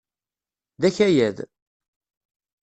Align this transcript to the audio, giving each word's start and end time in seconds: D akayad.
D 0.81 0.83
akayad. 0.89 1.37